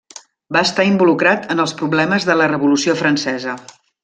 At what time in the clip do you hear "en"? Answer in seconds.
1.57-1.63